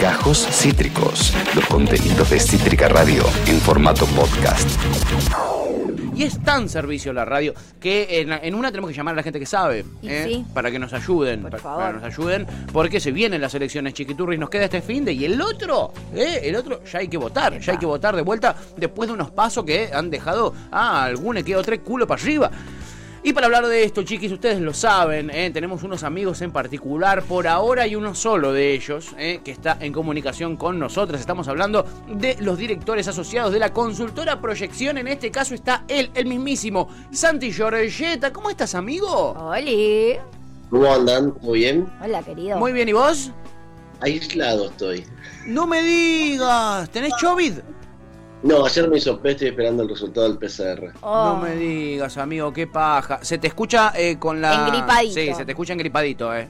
[0.00, 4.68] Gajos Cítricos, los contenidos de Cítrica Radio en formato podcast.
[6.14, 9.22] Y es tan servicio la radio que en, en una tenemos que llamar a la
[9.22, 9.86] gente que sabe.
[10.02, 10.24] ¿eh?
[10.28, 10.44] sí.
[10.52, 11.40] Para que nos ayuden.
[11.42, 11.78] Por pa- favor.
[11.78, 12.46] Para que nos ayuden.
[12.70, 14.38] Porque se vienen las elecciones chiquiturris.
[14.38, 15.14] Nos queda este fin de.
[15.14, 16.40] Y el otro, ¿eh?
[16.42, 17.58] El otro ya hay que votar.
[17.58, 21.42] Ya hay que votar de vuelta después de unos pasos que han dejado a algún
[21.42, 22.50] que otro culo para arriba.
[23.24, 25.48] Y para hablar de esto, chiquis, ustedes lo saben, ¿eh?
[25.52, 29.40] tenemos unos amigos en particular, por ahora hay uno solo de ellos ¿eh?
[29.44, 31.20] que está en comunicación con nosotros.
[31.20, 34.98] Estamos hablando de los directores asociados de la consultora Proyección.
[34.98, 38.32] En este caso está él, el mismísimo Santi Giorgetta.
[38.32, 39.34] ¿Cómo estás, amigo?
[39.38, 40.16] Oli.
[40.68, 41.32] ¿Cómo andan?
[41.42, 41.86] ¿Muy bien?
[42.02, 42.58] Hola, querido.
[42.58, 43.30] Muy bien, ¿y vos?
[44.00, 45.06] Aislado estoy.
[45.46, 47.52] No me digas, ¿tenés COVID?
[48.42, 50.92] No, ayer me hizo estoy esperando el resultado del PCR.
[51.00, 51.34] Oh.
[51.34, 53.20] No me digas, amigo, qué paja.
[53.22, 54.66] Se te escucha eh, con la...
[54.66, 55.14] Engripadito.
[55.14, 56.48] Sí, se te escucha engripadito, ¿eh?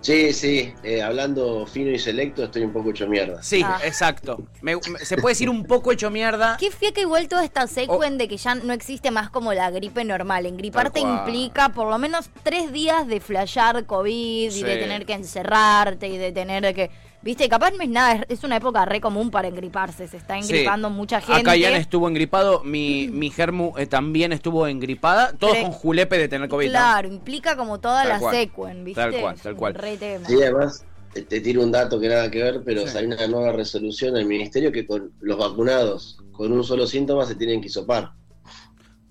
[0.00, 3.42] Sí, sí, eh, hablando fino y selecto, estoy un poco hecho mierda.
[3.42, 3.80] Sí, Ah.
[3.84, 4.44] exacto.
[4.62, 6.56] Me- me- se puede decir un poco hecho mierda.
[6.60, 7.66] Qué fía que igual toda esta Oh.
[7.66, 10.46] secuen de que ya no existe más como la gripe normal.
[10.46, 14.60] Engriparte implica por lo menos tres días de flashear COVID Sí.
[14.60, 16.90] y de tener que encerrarte y de tener que.
[17.20, 20.06] Viste, capaz no es nada, es- es una época re común para engriparse.
[20.06, 20.48] Se está Sí.
[20.50, 21.40] engripando mucha gente.
[21.40, 26.16] Acá Ian estuvo engripado, mi, mi Germu eh, también estuvo engripada, todos Cre- con julepe
[26.16, 26.66] de tener COVID.
[26.66, 26.70] ¿no?
[26.70, 28.34] Claro, implica como toda Tal la cual.
[28.36, 29.00] secuen, ¿viste?
[29.00, 29.74] Tal cual, tal cual.
[29.74, 30.28] Re tema.
[30.28, 32.88] Sí, además, te, te tiro un dato que nada que ver, pero Sí.
[32.92, 37.34] salió una nueva resolución del ministerio que con los vacunados con un solo síntoma se
[37.34, 38.12] tienen que hisopar.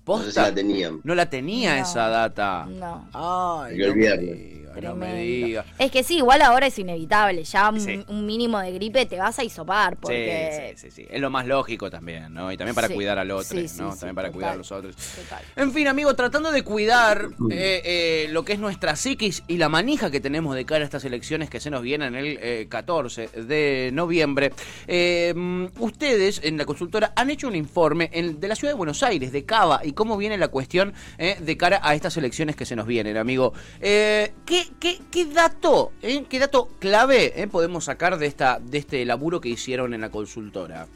[0.06, 1.00] No sé la tenían.
[1.04, 1.82] No la tenía No.
[1.82, 2.64] esa data.
[2.64, 3.06] No.
[3.12, 5.54] Ay, no no me.
[5.78, 7.44] Es que sí, igual ahora es inevitable.
[7.44, 8.04] Ya un, Sí.
[8.08, 9.96] un mínimo de gripe te vas a hisopar.
[9.96, 10.72] Porque...
[10.74, 11.08] Sí, sí, sí, sí.
[11.10, 12.50] Es lo más lógico también, ¿no?
[12.52, 12.94] Y también para Sí.
[12.94, 13.92] cuidar al otro, Sí, sí, ¿no?
[13.92, 14.32] sí, también para total.
[14.32, 14.96] cuidar a los otros.
[14.96, 15.42] Total.
[15.56, 19.68] En fin, amigo, tratando de cuidar eh, eh, lo que es nuestra psiquis y la
[19.68, 23.28] manija que tenemos de cara a estas elecciones que se nos vienen el eh, 14
[23.28, 24.52] de noviembre,
[24.86, 25.34] eh,
[25.78, 29.32] ustedes en la consultora han hecho un informe en- de la ciudad de Buenos Aires,
[29.32, 32.76] de Cava, y cómo viene la cuestión eh, de cara a estas elecciones que se
[32.76, 33.52] nos vienen, amigo.
[33.80, 34.32] Eh,
[34.80, 39.04] ¿qué, qué, qué dato, eh, qué dato clave eh, podemos sacar de, esta, de este
[39.04, 40.86] laburo que hicieron en la consultora?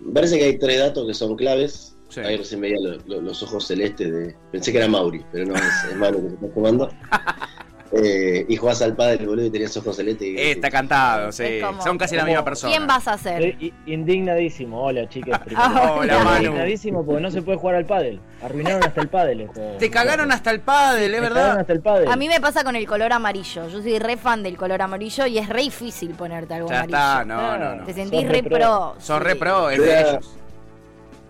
[0.00, 1.90] Me parece que hay tres datos que son claves.
[2.10, 2.20] Sí.
[2.20, 4.36] Ahí recién veía lo- lo- los ojos celestes de.
[4.52, 6.88] Pensé que era Mauri, pero no, es, es Manu que se está fumando.
[7.96, 10.26] Eh, y jugás al padre, boludo, y tenías ojos celestes.
[10.26, 11.44] y- Está cantado, sí.
[11.44, 12.72] Es como- Son casi la misma persona.
[12.72, 13.44] ¿Quién vas a ser?
[13.62, 14.82] I- indignadísimo.
[14.82, 15.40] Hola, chicas.
[15.56, 16.24] Ah, Hola, hola.
[16.24, 16.44] Manu.
[16.46, 18.18] Indignadísimo porque no se puede jugar al pádel.
[18.42, 19.48] Arruinaron hasta el pádel.
[19.78, 21.60] Te cagaron hasta el pádel, ¿es Me cagaron verdad?
[21.60, 22.08] hasta el pádel.
[22.08, 23.68] A mí me pasa con el color amarillo.
[23.68, 26.96] Yo soy re fan del color amarillo y es re difícil ponerte algo Ya amarillo.
[26.98, 27.84] está, no, no, no.
[27.84, 28.56] Te sentís Sos re pro.
[28.56, 28.94] pro.
[28.98, 29.24] Son sí.
[29.24, 30.34] re pro, es de ellos.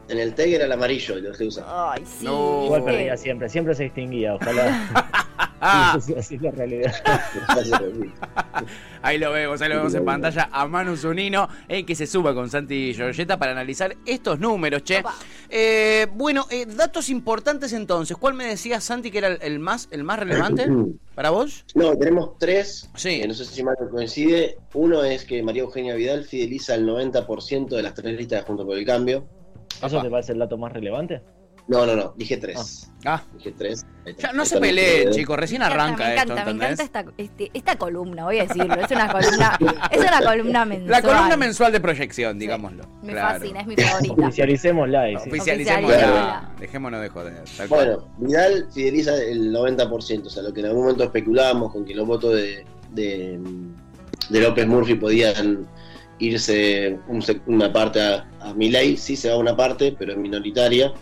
[0.09, 1.65] En el TEG era el amarillo, y lo dejé usar.
[1.67, 2.25] Ay, sí.
[2.27, 2.65] No.
[2.67, 3.49] Igual perdía siempre.
[3.49, 4.35] Siempre se extinguía.
[4.35, 5.24] Ojalá.
[5.67, 6.93] Ah, Sí, así es la realidad.
[9.03, 12.35] ahí lo vemos, ahí lo vemos en pantalla a Manu Zunino, eh, que se suba
[12.35, 14.99] con Santi Giorgetta para analizar estos números, che.
[14.99, 15.15] Opa.
[15.49, 18.17] Eh, bueno, eh, datos importantes entonces.
[18.17, 20.67] ¿Cuál me decía Santi que era el, el más, el más relevante
[21.15, 21.65] para vos?
[21.75, 22.91] No, tenemos tres.
[22.95, 23.21] Sí.
[23.21, 24.59] que no sé si Marco coincide.
[24.75, 28.67] Uno es que María Eugenia Vidal fideliza el 90% de las tres listas de Junto
[28.67, 29.27] por el Cambio.
[29.83, 31.23] ¿Eso te parece el dato más relevante?
[31.67, 32.91] No, no, no, dije tres.
[33.07, 33.87] Ah, Dije tres.
[34.05, 34.29] Está.
[34.29, 37.05] ya no se peleen, chicos, recién Me encanta, arranca me esto, encanta, me encanta esta,
[37.17, 38.75] este- esta columna, voy a decirlo.
[38.75, 39.59] Es una columna,
[39.91, 40.91] es una columna mensual.
[40.91, 42.85] La columna mensual de proyección, digámoslo.
[43.03, 43.39] Me Claro.
[43.41, 44.15] fascina, es mi favorita.
[44.27, 45.07] Oficialicémosla.
[45.09, 45.15] sí.
[45.17, 46.51] Oficialicemos Oficialicémosla.
[46.61, 47.45] Dejémonos de joder.
[47.57, 47.87] tal cual.
[47.87, 51.95] Bueno, Vidal fideliza el 90%, o sea, lo que en algún momento especulábamos con que
[51.95, 53.41] los votos de, de,
[54.29, 55.67] de López Murphy podían
[56.19, 60.93] irse un una parte a, a Milei, sí se va una parte, pero es minoritaria.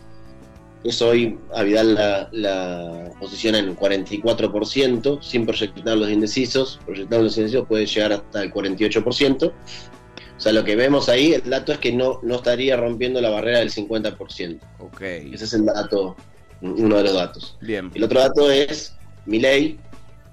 [0.85, 6.81] Eso hoy a Vidal la, la posiciona en 44%, sin proyectar los indecisos.
[6.85, 9.47] Proyectando los indecisos puede llegar hasta el 48%.
[9.47, 13.31] O sea, lo que vemos ahí, el dato es que no, no estaría rompiendo la
[13.31, 14.59] barrera del 50%.
[14.81, 16.17] Ok, Ese es el dato,
[16.63, 17.57] uno de los datos.
[17.61, 17.93] bien.
[17.95, 19.79] El otro dato es, Milei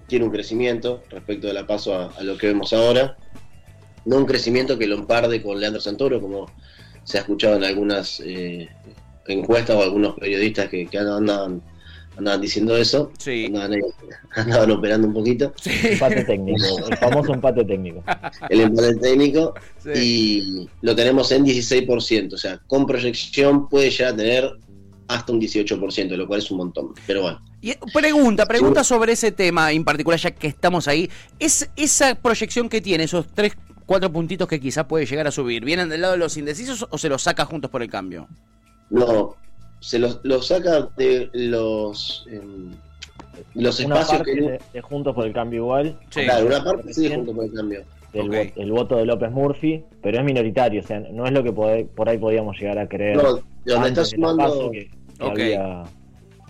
[0.07, 3.17] tiene un crecimiento respecto de la paso a, a lo que vemos ahora.
[4.05, 6.47] No un crecimiento que lo emparde con Leandro Santoro, como
[7.03, 8.67] se ha escuchado en algunas eh,
[9.33, 11.61] encuestas o algunos periodistas que, que andaban,
[12.17, 13.11] andaban diciendo eso.
[13.17, 13.45] Sí.
[13.45, 13.81] Andaban, ahí-
[14.35, 15.53] andaban operando un poquito.
[15.65, 16.65] Empate técnico.
[16.89, 18.03] El famoso empate técnico.
[18.49, 19.53] El empate técnico.
[19.83, 19.89] Sí.
[19.95, 22.33] Y lo tenemos en 16%.
[22.33, 24.51] O sea, con proyección puede llegar a tener
[25.07, 26.89] hasta un 18%, lo cual es un montón.
[27.07, 27.41] Pero bueno.
[27.61, 31.09] Y, eh, pregunta, pregunta sobre ese tema en particular, ya que estamos ahí.
[31.39, 33.53] ¿Es esa proyección que tiene, esos tres,
[33.87, 36.97] cuatro puntitos que quizá puede llegar a subir, vienen del lado de los indecisos o
[36.99, 38.27] se los saca juntos por el cambio?
[38.89, 39.35] No,
[39.79, 42.71] se los, los saca de los em,
[43.55, 45.99] los Una espacios parte que de, de Juntos por el Cambio igual.
[46.09, 46.23] Sí.
[46.23, 47.83] claro, una parte sí junto con el cambio.
[48.13, 51.51] del el voto de López Murphy, pero es minoritario, o sea, no es lo que
[51.51, 53.17] por ahí podíamos llegar a creer.
[53.17, 54.71] No, de donde está de sumando.
[54.71, 54.89] Que,
[55.19, 55.83] había,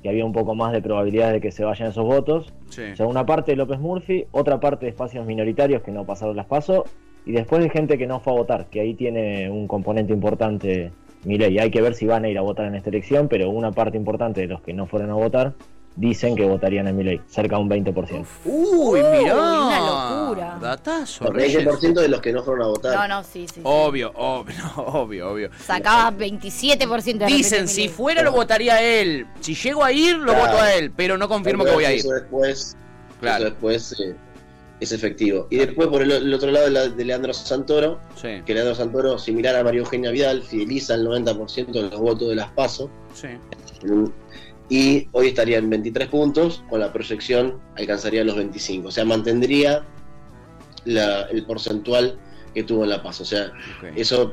[0.01, 2.53] que había un poco más de probabilidades de que se vayan esos votos.
[2.69, 2.83] Sí.
[2.93, 6.35] O sea, una parte de López Murphy, otra parte de espacios minoritarios que no pasaron
[6.35, 6.83] las pasos,
[7.25, 10.91] y después de gente que no fue a votar, que ahí tiene un componente importante
[11.23, 11.59] Milei.
[11.59, 13.97] Hay que ver si van a ir a votar en esta elección, pero una parte
[13.97, 15.53] importante de los que no fueron a votar
[15.95, 18.25] dicen que votarían a Milei, cerca de un 20%.
[18.45, 19.35] Uy, mirá.
[19.35, 19.79] una
[20.25, 20.57] locura.
[20.61, 21.65] Datazo, El Reyes.
[21.65, 22.95] 20% de los que no fueron a votar.
[22.95, 23.55] No, no, sí, sí.
[23.55, 23.61] sí.
[23.63, 25.49] Obvio, obvio, no, obvio, obio.
[25.59, 29.27] Sacaba 27% de Dicen, si fuera lo votaría a él.
[29.41, 30.51] Si llego a ir, lo Claro.
[30.51, 30.91] voto a él.
[30.95, 31.99] Pero no confirmo que voy a ir.
[31.99, 32.77] Eso después,
[33.19, 33.37] Claro.
[33.43, 34.15] eso después eh,
[34.79, 35.47] es efectivo.
[35.49, 39.55] Y después, por el, el otro lado de, Leandro Santoro, Sí, que Leandro Santoro, similar
[39.55, 42.89] a María Eugenia Vidal, fideliza el 90% de los votos de las PASO.
[43.13, 43.27] sí.
[44.71, 48.89] y hoy estaría en 23 puntos, con la proyección alcanzaría los 25.
[48.89, 49.83] O sea, mantendría
[50.85, 52.19] la- el porcentual
[52.53, 53.23] que tuvo en la PASO.
[53.23, 53.51] O sea,
[53.95, 54.31] eso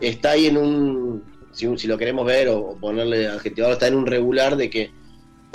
[0.00, 3.96] está ahí en un, si, si lo queremos ver o, o ponerle adjetivado, está en
[3.96, 4.90] un regular de que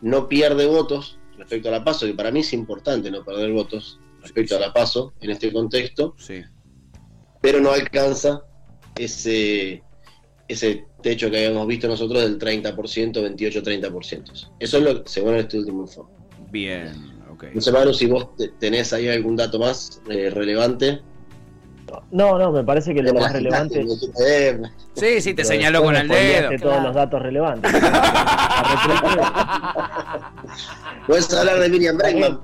[0.01, 3.99] no pierde votos respecto a la PASO, que para mí es importante no perder votos
[4.21, 6.41] respecto a la PASO en este contexto, Sí.
[7.41, 8.41] pero no alcanza
[8.95, 9.83] ese,
[10.47, 14.49] ese techo que habíamos visto nosotros del 30%, 28-30%.
[14.59, 16.11] Eso es lo según este último informe.
[16.51, 16.93] Bien,
[17.31, 17.45] ok.
[17.53, 21.01] No sé, Manu, si vos te- tenés ahí algún dato más eh, relevante.
[22.11, 23.83] No, no, me parece que lo más relevante.
[24.23, 24.61] eh,
[24.93, 26.17] Sí, sí, te señaló con el dedo.
[26.19, 26.87] spoileaste todos Claro.
[26.87, 27.71] los datos relevantes.
[31.07, 32.39] Puedes hablar de Miriam Bregman.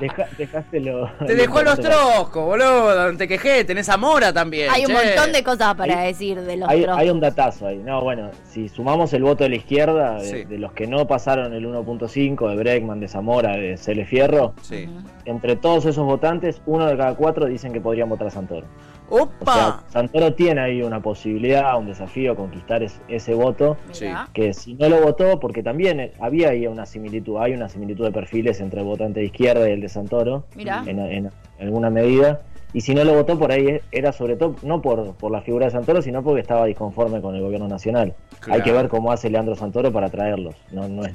[0.00, 1.10] Deja- dejaste lo.
[1.26, 3.16] Te dejó los troscos, boludo.
[3.16, 4.70] Te quejé, tenés a Mora también.
[4.70, 7.00] Hay un montón de cosas para Hay- decir de los Hay, trozos.
[7.00, 7.78] hay un datazo ahí.
[7.78, 10.44] No, bueno, si sumamos el voto de la izquierda, de, Sí.
[10.44, 14.88] de los que no pasaron el 1.5, de Bregman, de Zamora, de Cele Fierro, Sí.
[15.26, 18.66] Entre todos esos votantes, uno de cada cuatro dicen que podrían votar a Santoro.
[19.10, 19.84] O sea, ¡Opa!
[19.88, 24.28] Santoro tiene ahí una posibilidad, un desafío, conquistar es- ese voto, Mirá.
[24.32, 28.04] que si no lo votó, porque también eh, había ahí una similitud, hay una similitud
[28.04, 32.42] de perfiles entre el votante de izquierda y el de Santoro, en, en alguna medida,
[32.72, 35.66] y si no lo votó por ahí era sobre todo, no por, por la figura
[35.66, 38.14] de Santoro, sino porque estaba disconforme con el gobierno nacional.
[38.48, 41.12] Hay que ver cómo hace Leandro Santoro para traerlos, no, no, es,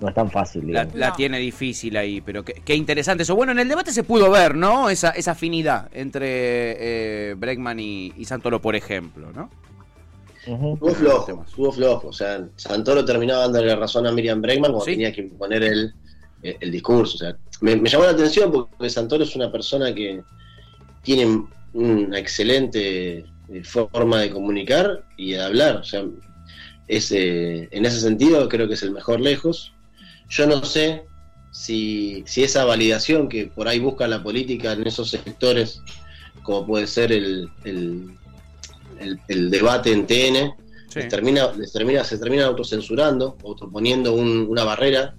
[0.00, 0.62] no es tan fácil.
[0.62, 0.94] La, digamos.
[0.94, 1.14] la No.
[1.16, 3.36] tiene difícil ahí, pero qué, qué interesante eso.
[3.36, 4.90] Bueno, en el debate se pudo ver, ¿no?
[4.90, 9.48] Esa, esa afinidad entre eh, Bregman y, y Santoro, por ejemplo, ¿no?
[10.42, 12.08] Estuvo flojo, estuvo flojo.
[12.08, 14.92] O sea, Santoro terminaba dándole razón a Miriam Bregman cuando Sí.
[14.92, 15.92] tenía que imponer el,
[16.42, 17.14] el, el discurso.
[17.16, 20.22] O sea, me, me llamó la atención porque Santoro es una persona que
[21.02, 25.76] tiene una excelente eh, forma de comunicar y de hablar.
[25.76, 26.04] O sea,
[26.88, 29.72] es, eh, en ese sentido creo que es el mejor lejos.
[30.28, 31.04] Yo no sé
[31.52, 35.82] si, si esa validación que por ahí busca la política en esos sectores,
[36.42, 38.10] como puede ser el, el,
[39.00, 40.54] el- el debate en TN,
[40.88, 40.98] Sí.
[40.98, 45.14] les termina, les termina, se termina autocensurando, autoponiendo un- una barrera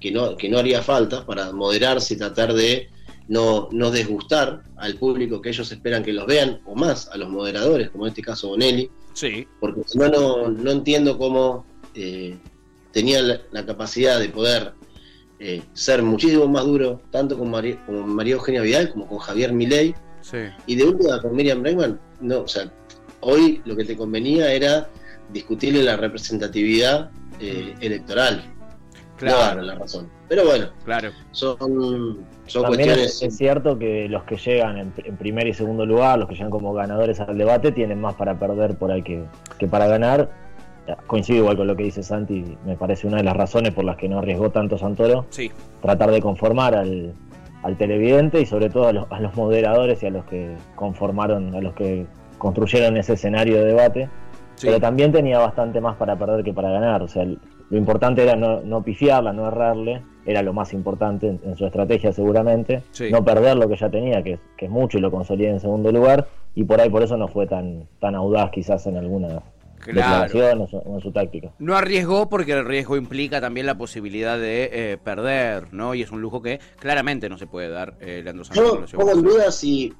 [0.00, 2.88] que no, que no haría falta para moderarse y tratar de
[3.28, 7.28] no, no desgustar al público que ellos esperan que los vean, o más a los
[7.28, 9.46] moderadores, como en este caso Bonelli, Sí.
[9.60, 11.64] porque si no, no, no entiendo cómo
[11.94, 12.36] eh,
[12.92, 14.74] tenía la, la capacidad de poder
[15.40, 19.52] eh, ser muchísimo más duro, tanto con María, con María Eugenia Vidal como con Javier
[19.52, 20.38] Milei, Sí.
[20.66, 22.70] y de última con Miriam Bregman, no, o sea,
[23.20, 24.88] hoy lo que te convenía era
[25.32, 28.42] discutirle la representatividad eh, electoral,
[29.24, 30.08] no Claro, la razón.
[30.28, 31.10] Pero bueno, claro.
[31.32, 31.56] son,
[32.46, 33.04] son También cuestiones...
[33.16, 36.34] es, es cierto que los que llegan en, en primer y segundo lugar, los que
[36.34, 39.24] llegan como ganadores al debate, tienen más para perder por ahí que,
[39.58, 40.28] que para ganar.
[41.08, 43.96] Coincido igual con lo que dice Santi, me parece una de las razones por las
[43.96, 45.50] que no arriesgó tanto Santoro, Sí.
[45.82, 47.12] tratar de conformar al,
[47.64, 51.54] al televidente y sobre todo a los, a los moderadores y a los que conformaron,
[51.56, 52.06] a los que
[52.38, 54.08] construyeron ese escenario de debate.
[54.54, 54.68] Sí.
[54.68, 57.02] Pero también tenía bastante más para perder que para ganar.
[57.02, 61.28] O sea, el- lo importante era no, no pifiarla, no errarle, era lo más importante
[61.28, 62.82] en, en su estrategia seguramente.
[62.92, 63.10] Sí.
[63.10, 65.60] No perder lo que ya tenía, que, es- que es mucho y lo consolida en
[65.60, 66.26] segundo lugar.
[66.54, 69.42] Y por ahí por eso no fue tan, tan audaz quizás en alguna
[69.78, 70.24] Claro.
[70.24, 71.52] declaración o, en su táctica.
[71.58, 75.94] No arriesgó porque el riesgo implica también la posibilidad de eh, perder, ¿no?
[75.94, 78.44] Y es un lujo que claramente no se puede dar eh, Leandro.
[78.52, 79.92] Yo en pongo duda si,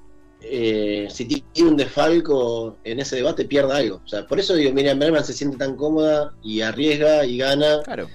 [0.49, 4.01] eh, si tiene un desfalco en ese debate, pierda algo.
[4.05, 7.81] O sea, por eso digo, Miriam Bregman se siente tan cómoda y arriesga y gana,
[7.85, 8.07] Claro.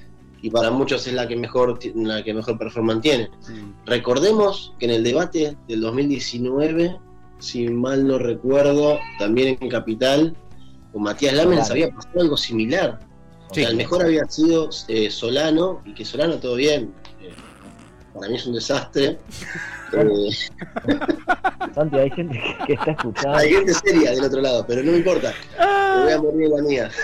[0.41, 3.29] y para muchos es la que mejor, la que mejor performance tiene.
[3.49, 3.85] Mm.
[3.87, 6.97] Recordemos que en el debate del 2019,
[7.39, 10.35] si mal no recuerdo, también en Capital,
[10.93, 11.71] con Matías Lamens Solano.
[11.85, 12.99] había pasado algo similar.
[13.49, 13.61] O Sí.
[13.61, 16.93] sea, el mejor había sido eh, Solano, y que Solano todo bien.
[18.13, 19.17] Para mí es un desastre.
[19.93, 20.29] Eh,
[21.75, 23.37] Santi, hay gente que, está escuchando.
[23.37, 25.33] Hay gente seria del otro lado, pero no me importa.
[25.59, 26.91] Me voy a morir en la mía.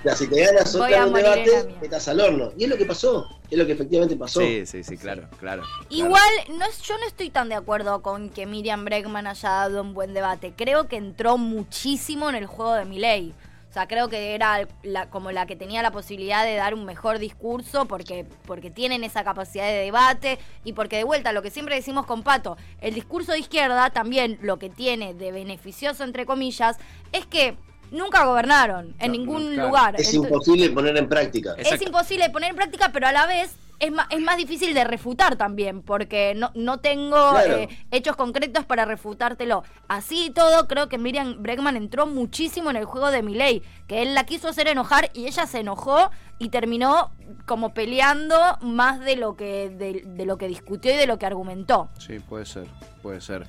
[0.00, 2.52] O sea, si te ganas otra un debate, estás al horno.
[2.56, 3.28] Y es lo que pasó.
[3.50, 4.40] Es lo que efectivamente pasó.
[4.40, 5.62] Sí, sí, sí, claro, claro.
[5.90, 9.82] Igual, no es, yo no estoy tan de acuerdo con que Miriam Bregman haya dado
[9.82, 10.54] un buen debate.
[10.56, 13.34] Creo que entró muchísimo en el juego de Milei.
[13.70, 16.84] O sea, creo que era la- como la que tenía la posibilidad de dar un
[16.84, 21.50] mejor discurso porque, porque tienen esa capacidad de debate y porque de vuelta, lo que
[21.52, 26.26] siempre decimos con Pato, el discurso de izquierda también lo que tiene de beneficioso, entre
[26.26, 26.78] comillas,
[27.12, 27.56] es que
[27.92, 29.94] nunca gobernaron en No, ningún lugar.
[29.94, 31.50] Es Entonces- imposible poner en práctica.
[31.56, 31.74] Exacto.
[31.76, 34.74] es imposible de poner en práctica, pero a la vez es más, es más difícil
[34.74, 37.56] de refutar también, porque no, no tengo Claro.
[37.56, 39.64] eh, hechos concretos para refutártelo.
[39.88, 44.02] Así y todo, creo que Miriam Bregman entró muchísimo en el juego de Milei, que
[44.02, 47.10] él la quiso hacer enojar y ella se enojó y terminó
[47.46, 51.26] como peleando más de lo que de, de lo que discutió y de lo que
[51.26, 51.88] argumentó.
[51.98, 52.66] Sí, puede ser,
[53.02, 53.46] puede ser.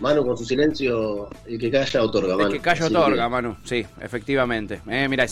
[0.00, 2.50] Manu, con su silencio, el que calla otorga, El Manu.
[2.52, 3.56] que callo Así otorga, que- Manu.
[3.64, 4.80] Sí, efectivamente.
[4.88, 5.26] Eh, mira,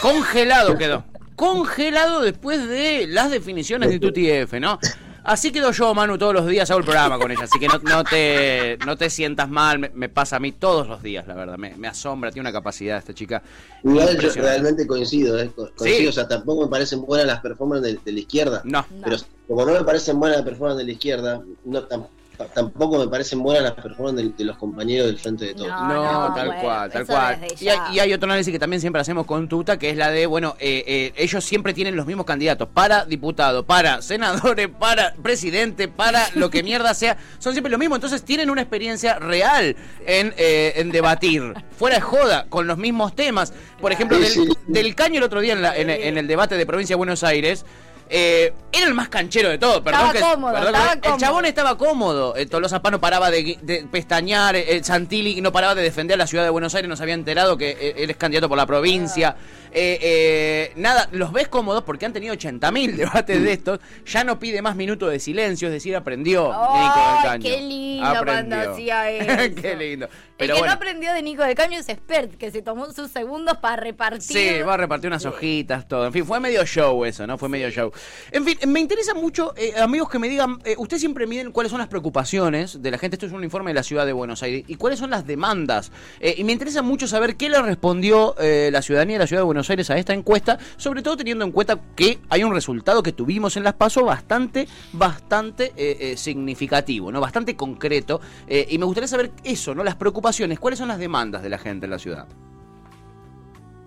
[0.00, 1.04] congelado quedó.
[1.36, 4.78] Congelado después de las definiciones de Tuti F, ¿no?
[5.24, 7.78] Así quedo yo, Manu, todos los días hago el programa con ella, así que no,
[7.82, 11.32] no te, no te sientas mal, me, me pasa a mí todos los días, la
[11.34, 13.42] verdad, me, me asombra, tiene una capacidad esta chica.
[13.82, 15.50] Igual yo realmente coincido, ¿eh?
[15.56, 16.06] Co- coincido, Sí.
[16.08, 18.60] o sea, tampoco me parecen buenas las performances de, de la izquierda.
[18.64, 19.02] No, No.
[19.02, 19.16] Pero
[19.48, 22.08] como no me parecen buenas las performances de la izquierda, no, tam- ta-
[22.54, 25.68] tampoco me parecen buenas las performances de, de los compañeros del frente de todos.
[25.68, 27.38] No, No, no, tal bueno, cual, tal cual.
[27.60, 30.10] Y hay, y hay otro análisis que también siempre hacemos con Tuta, que es la
[30.10, 35.14] de, bueno, eh, eh, ellos siempre tienen los mismos candidatos para diputado, para senadores, para
[35.14, 37.16] presidente, para lo que mierda sea.
[37.38, 39.76] Son siempre lo mismo, entonces tienen una experiencia real
[40.06, 43.52] en, eh, en debatir, fuera de joda, con los mismos temas.
[43.80, 44.58] Por ejemplo, Sí, del, sí.
[44.66, 47.22] del caño el otro día en, la- en- en el debate de provincia de Buenos
[47.24, 47.64] Aires.
[48.08, 50.00] Eh, era el más canchero de todo, perdón.
[50.06, 51.18] Estaba que- cómodo, perdón que- estaba el cómodo.
[51.20, 52.36] chabón estaba cómodo.
[52.36, 54.56] Eh, Tolosa Paz no paraba de, de pestañear.
[54.56, 56.88] eh, Santilli no paraba de defender a la ciudad de Buenos Aires.
[56.88, 59.36] No se había enterado que eh, él es candidato por la provincia.
[59.74, 63.80] Eh, eh, nada, los ves cómodos porque han tenido 80.000 debates de estos.
[64.06, 67.42] Ya no pide más minutos de silencio, es decir, aprendió Nico del ¡Ay, Caño.
[67.42, 69.54] qué lindo cuando hacía eso!
[69.60, 70.06] qué lindo.
[70.06, 70.66] El Pero que bueno.
[70.74, 74.22] no aprendió de Nico de Caño es Expert, que se tomó sus segundos para repartir.
[74.22, 76.06] Sí, va a repartir unas hojitas, todo.
[76.06, 77.38] En fin, fue medio show eso, ¿no?
[77.38, 77.92] Fue medio show.
[78.32, 81.70] En fin, me interesa mucho, eh, amigos, que me digan, eh, ustedes siempre miden cuáles
[81.70, 83.14] son las preocupaciones de la gente.
[83.16, 84.64] Esto es un informe de la ciudad de Buenos Aires.
[84.66, 85.92] Y cuáles son las demandas.
[86.20, 89.42] Eh, y me interesa mucho saber qué le respondió eh, la ciudadanía de la ciudad
[89.42, 93.02] de Buenos Aires a esta encuesta, sobre todo teniendo en cuenta que hay un resultado
[93.02, 97.20] que tuvimos en las PASO bastante, bastante eh, eh, significativo, ¿no?
[97.20, 98.20] Bastante concreto.
[98.46, 99.82] Eh, y me gustaría saber eso, ¿no?
[99.84, 102.26] Las preocupaciones, cuáles son las demandas de la gente en la ciudad.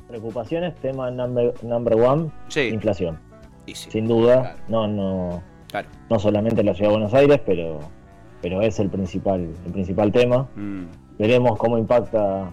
[0.08, 2.62] Preocupaciones, tema number, number one, Sí.
[2.62, 3.20] inflación.
[3.66, 4.58] Y sí, Sin duda, Claro.
[4.70, 5.90] no, no, claro.
[6.10, 7.80] no solamente en la ciudad de Buenos Aires, pero,
[8.42, 10.48] pero es el principal, el principal tema.
[10.56, 10.86] Mm.
[11.20, 12.50] Veremos cómo impacta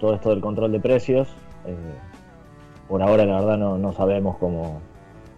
[0.00, 1.28] todo esto del control de precios.
[1.66, 1.76] Eh,
[2.90, 4.80] por ahora, la verdad, no, no sabemos cómo,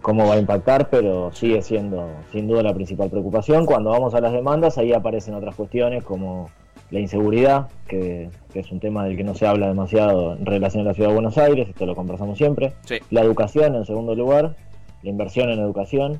[0.01, 3.67] cómo va a impactar, pero sigue siendo sin duda la principal preocupación.
[3.67, 6.49] Cuando vamos a las demandas, ahí aparecen otras cuestiones como
[6.89, 10.81] la inseguridad, que, que es un tema del que no se habla demasiado en relación
[10.81, 12.73] a la ciudad de Buenos Aires, esto lo conversamos siempre.
[12.85, 12.95] Sí.
[13.11, 14.55] La educación, en segundo lugar,
[15.03, 16.19] la inversión en educación.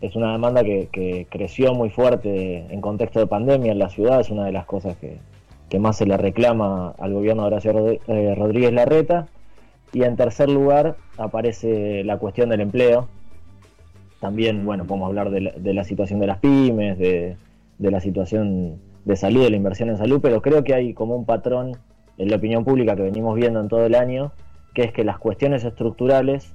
[0.00, 4.20] Es una demanda que, que creció muy fuerte en contexto de pandemia en la ciudad,
[4.20, 5.18] es una de las cosas que,
[5.68, 9.26] que más se le reclama al gobierno de Horacio eh, Rodríguez Larreta.
[9.94, 13.08] Y en tercer lugar aparece la cuestión del empleo.
[14.20, 17.36] También, bueno, podemos hablar de la, de la situación de las pymes, de,
[17.78, 21.14] de la situación de salud, de la inversión en salud, pero creo que hay como
[21.14, 21.76] un patrón
[22.18, 24.32] en la opinión pública que venimos viendo en todo el año,
[24.74, 26.52] que es que las cuestiones estructurales,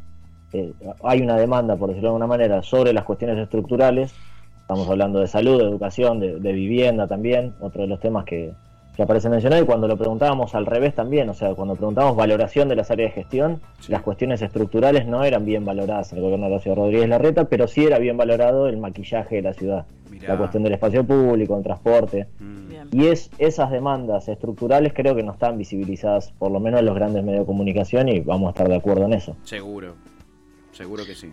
[0.51, 4.13] eh, hay una demanda, por decirlo de alguna manera, sobre las cuestiones estructurales.
[4.62, 8.51] Estamos hablando de salud, de educación, de, de vivienda también, otro de los temas que,
[9.00, 9.63] que aparece mencionado.
[9.63, 13.15] Y cuando lo preguntábamos al revés también, o sea, cuando preguntábamos valoración de las áreas
[13.15, 13.94] de gestión, Sí.
[13.94, 17.08] las cuestiones estructurales no eran bien valoradas en el gobierno de la ciudad de Rodríguez
[17.08, 19.86] Larreta, pero sí era bien valorado el maquillaje de la ciudad.
[20.12, 20.34] Mirá.
[20.34, 22.27] La cuestión del espacio público, el transporte.
[22.39, 22.60] Mm.
[22.91, 26.96] Y es esas demandas estructurales creo que no están visibilizadas, por lo menos en los
[26.96, 29.38] grandes medios de comunicación, y vamos a estar de acuerdo en eso.
[29.44, 29.94] Seguro,
[30.74, 31.32] seguro que sí.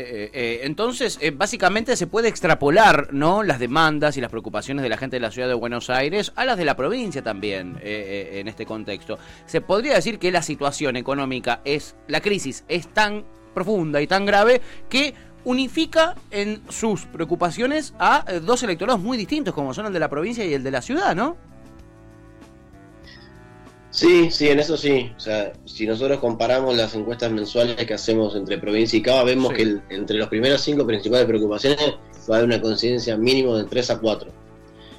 [0.00, 3.42] Eh, eh, entonces, eh, básicamente se puede extrapolar, ¿no?
[3.42, 6.44] Las demandas y las preocupaciones de la gente de la ciudad de Buenos Aires a
[6.44, 9.18] las de la provincia también, eh, eh, en este contexto.
[9.46, 13.24] Se podría decir que la situación económica es, la crisis es tan
[13.54, 15.14] profunda y tan grave que
[15.44, 20.08] unifica en sus preocupaciones a eh, dos electorados muy distintos, como son el de la
[20.08, 21.36] provincia y el de la ciudad, ¿no?
[23.98, 25.10] Sí, sí, en eso sí.
[25.16, 29.50] O sea, si nosotros comparamos las encuestas mensuales que hacemos entre provincia y Cava, vemos
[29.50, 29.56] Sí.
[29.56, 31.78] que el- entre las primeras cinco principales preocupaciones
[32.30, 34.30] va a haber una conciencia mínimo de 3 a 4.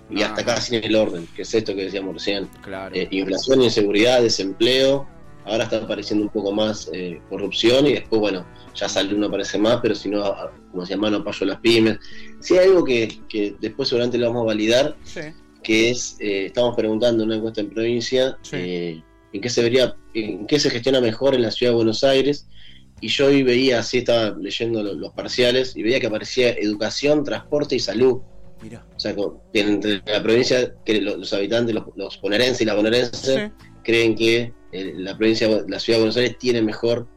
[0.09, 0.55] Y hasta Ajá.
[0.55, 2.47] casi en el orden, que es esto que decíamos recién.
[2.63, 2.93] Claro.
[2.95, 5.07] Eh, inflación, inseguridad, desempleo.
[5.45, 9.57] Ahora está apareciendo un poco más eh, corrupción y después, bueno, ya sale uno aparece
[9.57, 10.35] más, pero si no,
[10.71, 11.97] como se llama, no apoyo a las pymes.
[12.39, 15.21] Si hay algo que, que después seguramente lo vamos a validar, Sí.
[15.69, 18.55] Que es, eh, estamos preguntando en una encuesta en provincia, Sí.
[18.55, 22.03] eh, en qué se vería, en qué se gestiona mejor en la ciudad de Buenos
[22.03, 22.47] Aires,
[23.01, 27.23] y yo hoy veía, así estaba leyendo lo- los parciales, y veía que aparecía educación,
[27.23, 28.17] transporte y salud.
[28.63, 28.83] Mira.
[28.95, 29.15] O sea,
[29.53, 33.65] que entre la provincia, que lo- los habitantes, los, los bonaerenses y las bonaerenses, Sí.
[33.83, 37.07] creen que eh, la provincia, la ciudad de Buenos Aires tiene mejor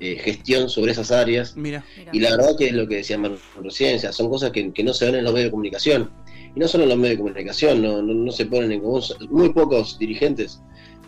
[0.00, 1.56] eh, gestión sobre esas áreas.
[1.56, 1.84] Mira.
[2.12, 4.72] Y la verdad que es lo que decía Manu recién, o sea, son cosas que,
[4.72, 6.10] que no se ven en los medios de comunicación.
[6.54, 9.00] Y no solo en los medios de comunicación, no, no, no se ponen en común.
[9.30, 10.60] Muy pocos dirigentes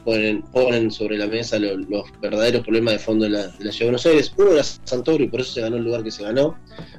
[0.04, 3.72] ponen, ponen sobre la mesa lo- los verdaderos problemas de fondo de la, de la
[3.72, 4.32] ciudad de Buenos Aires.
[4.36, 6.56] Uno era Santoro y por eso se ganó el lugar que se ganó.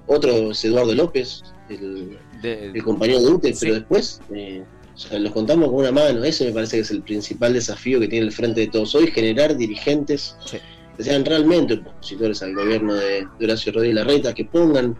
[0.07, 3.59] Otro es Eduardo López, el, De- el compañero de UTE, Sí.
[3.61, 6.23] pero después eh, o sea, los contamos con una mano.
[6.23, 9.07] Ese me parece que es el principal desafío que tiene el frente de todos hoy,
[9.07, 10.57] generar dirigentes Sí.
[10.97, 14.97] que sean realmente opositores al gobierno de, de Horacio Rodríguez Larreta, que pongan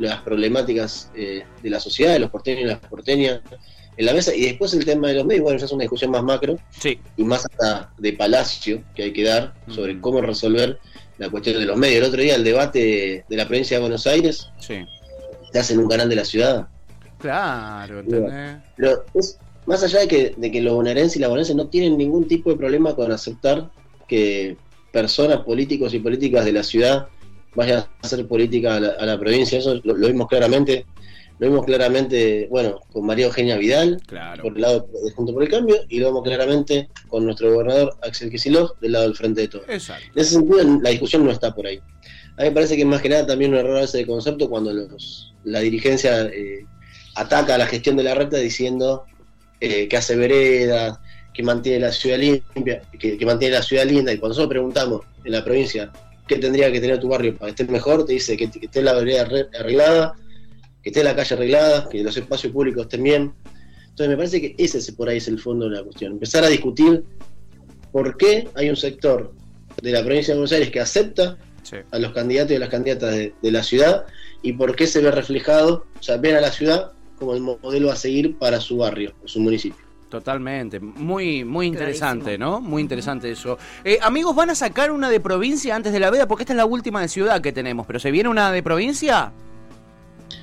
[0.00, 3.40] las problemáticas eh, de la sociedad, de los porteños y las porteñas
[3.96, 4.34] en la mesa.
[4.34, 6.98] Y después el tema de los medios, bueno, ya es una discusión más macro Sí.
[7.16, 10.00] y más hasta de palacio que hay que dar sobre Mm.
[10.00, 10.78] cómo resolver
[11.18, 11.98] la cuestión de los medios.
[12.02, 14.78] El otro día el debate de la provincia de Buenos Aires Sí.
[15.52, 16.66] se hace en un canal de la ciudad.
[17.18, 18.56] Claro, ¿entendés?
[18.76, 21.98] Pero es, más allá de que, de que los bonaerenses y las bonaerenses no tienen
[21.98, 23.70] ningún tipo de problema con aceptar
[24.08, 24.56] que
[24.92, 27.08] personas, políticos y políticas de la ciudad
[27.54, 30.86] vayan a hacer política a la, a la provincia, eso lo, lo vimos claramente.
[31.38, 34.42] Lo vimos claramente, bueno, con María Eugenia Vidal, Claro.
[34.42, 37.96] por el lado de Junto por el Cambio, y lo vemos claramente con nuestro gobernador
[38.02, 39.64] Axel Kicillof, del lado del Frente de Todos.
[39.70, 40.04] Exacto.
[40.14, 41.78] En ese sentido, la discusión no está por ahí.
[42.36, 44.70] A mí me parece que más que nada también un error ese de concepto cuando
[44.74, 46.66] los, la dirigencia eh,
[47.14, 49.04] ataca a la gestión de la reta diciendo
[49.62, 50.98] eh, que hace veredas,
[51.32, 54.12] que mantiene la ciudad limpia, que, que mantiene la ciudad linda.
[54.12, 55.90] Y cuando nosotros preguntamos en la provincia
[56.30, 58.82] qué tendría que tener tu barrio para que esté mejor, te dice que, que esté
[58.82, 60.14] la vereda arre- arreglada,
[60.82, 63.32] que esté la calle arreglada, que los espacios públicos estén bien.
[63.88, 66.12] Entonces me parece que ese es- por ahí es el fondo de la cuestión.
[66.12, 67.02] Empezar a discutir
[67.92, 69.32] por qué hay un sector
[69.82, 71.76] de la provincia de Buenos Aires que acepta Sí.
[71.90, 74.04] a los candidatos y a las candidatas de, de la ciudad
[74.42, 77.90] y por qué se ve reflejado, o sea, ven a la ciudad como el modelo
[77.90, 79.84] a seguir para su barrio, o su municipio.
[80.10, 82.50] Totalmente, muy muy interesante, Clarísimo.
[82.50, 82.60] ¿no?
[82.60, 83.56] Muy interesante eso.
[83.84, 86.26] Eh, amigos, ¿van a sacar una de provincia antes de la veda?
[86.26, 89.32] Porque esta es la última de ciudad que tenemos, pero ¿se viene una de provincia?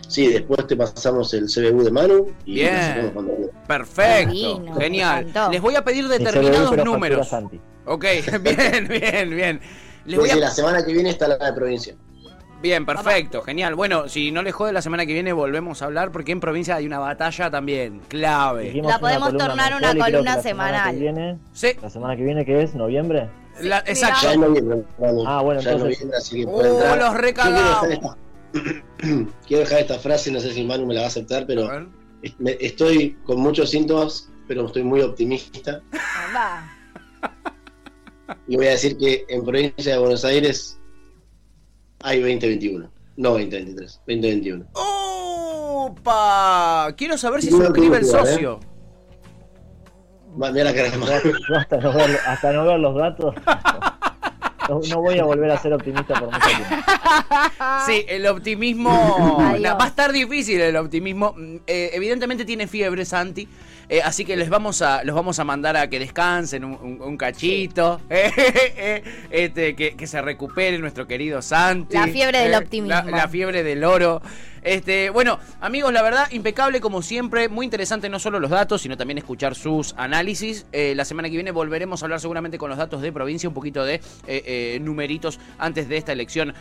[0.07, 3.11] Sí, después te pasamos el CBU de Manu y Bien.
[3.13, 3.33] cuando.
[3.67, 5.33] Perfecto, Divino, genial.
[5.51, 7.29] Les voy a pedir determinados números.
[7.85, 8.05] Ok,
[8.41, 9.61] bien, bien, bien.
[10.05, 10.37] Les voy a...
[10.37, 11.93] la semana que viene está la de provincia.
[12.61, 13.75] Bien, perfecto, genial.
[13.75, 16.75] Bueno, si no les jode, la semana que viene volvemos a hablar porque en provincia
[16.75, 18.73] hay una batalla también clave.
[18.83, 20.93] La podemos tornar una columna la semana semanal.
[20.95, 23.29] que viene- Sí, la semana que viene, que es noviembre.
[23.61, 24.21] la- exacto.
[24.23, 24.83] Ya noviembre.
[25.27, 26.97] Ah, bueno, ya en entonces- noviembre, así que Oh, entrar.
[26.97, 27.81] los quiero recagamos.
[27.89, 28.17] dejar, esta,
[29.47, 31.69] quiero dejar esta frase, no sé si Manu me la va a aceptar, pero
[32.39, 35.81] me- estoy con muchos síntomas, pero estoy muy optimista.
[36.35, 36.73] Va.
[38.47, 40.79] Y voy a decir que en provincia de Buenos Aires
[42.03, 44.65] hay 2021, no 2023, 2021.
[44.73, 46.93] ¡Opa!
[46.97, 48.59] Quiero saber si No, suscribe el socio.
[50.41, 51.11] Va, Mira la cara de Manu.
[51.49, 53.35] Yo hasta no ver, hasta no ver los datos,
[54.69, 56.65] no, no voy a volver a ser optimista por mucho tiempo.
[57.85, 59.37] Sí, el optimismo.
[59.39, 61.33] Va a estar difícil el optimismo.
[61.37, 63.47] Mm, eh, evidentemente tiene fiebre, Santi.
[63.89, 67.01] eh, así que les vamos a, los vamos a mandar a que descansen un, un-
[67.01, 68.01] un cachito.
[69.29, 71.95] este, que, que se recupere nuestro querido Santi.
[71.95, 72.89] La fiebre del eh, optimismo.
[72.89, 74.21] La, la fiebre del oro.
[74.61, 77.49] Este, bueno, amigos, la verdad, impecable como siempre.
[77.49, 80.65] Muy interesante no solo los datos, sino también escuchar sus análisis.
[80.71, 83.55] Eh, la semana que viene volveremos a hablar seguramente con los datos de provincia, un
[83.55, 86.53] poquito de eh, eh, numeritos antes de esta elección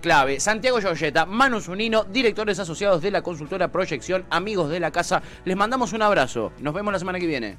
[0.00, 0.40] clave.
[0.40, 5.56] Santiago Yoyeta, Manu Zunino, directores asociados de la consultora Proyección, amigos de la casa, les
[5.56, 6.52] mandamos un abrazo.
[6.60, 7.58] Nos vemos la semana que viene.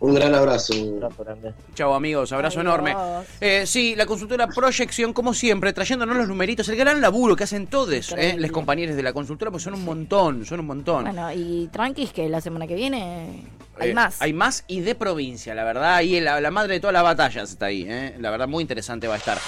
[0.00, 0.74] Un gran abrazo.
[0.74, 1.54] Un abrazo grande.
[1.74, 2.74] Chao amigos, abrazo Adiós.
[2.74, 2.94] enorme.
[3.40, 7.66] Eh, sí, la consultora Proyección, como siempre, trayéndonos los numeritos, el gran laburo que hacen
[7.68, 11.04] todos eh, los compañeros de la consultora, pues son un montón, son un montón.
[11.04, 13.44] Bueno, y tranquis que la semana que viene
[13.78, 14.20] hay Eh, más.
[14.20, 16.00] Hay más y de provincia, la verdad.
[16.02, 18.14] Y la, la madre de todas las batallas está ahí, ¿eh?
[18.18, 19.38] La verdad, muy interesante va a estar.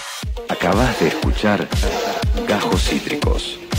[0.48, 1.68] Acabas de escuchar
[2.48, 3.58] Gajos Cítricos.